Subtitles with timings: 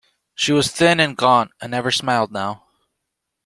[0.33, 2.65] She was thin and gaunt, and never smiled, now.